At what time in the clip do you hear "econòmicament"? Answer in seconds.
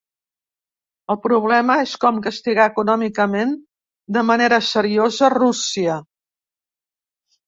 2.73-3.51